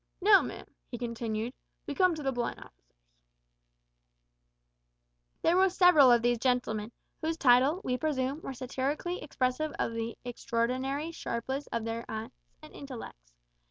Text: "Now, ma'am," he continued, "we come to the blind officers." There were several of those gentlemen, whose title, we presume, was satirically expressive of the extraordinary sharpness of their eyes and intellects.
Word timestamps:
"Now, 0.19 0.41
ma'am," 0.41 0.65
he 0.89 0.97
continued, 0.97 1.53
"we 1.85 1.93
come 1.93 2.15
to 2.15 2.23
the 2.23 2.31
blind 2.31 2.57
officers." 2.59 3.03
There 5.43 5.55
were 5.55 5.69
several 5.69 6.11
of 6.11 6.23
those 6.23 6.39
gentlemen, 6.39 6.91
whose 7.21 7.37
title, 7.37 7.81
we 7.83 7.99
presume, 7.99 8.41
was 8.41 8.57
satirically 8.57 9.21
expressive 9.21 9.71
of 9.77 9.93
the 9.93 10.17
extraordinary 10.25 11.11
sharpness 11.11 11.67
of 11.67 11.85
their 11.85 12.03
eyes 12.09 12.31
and 12.63 12.73
intellects. 12.73 13.35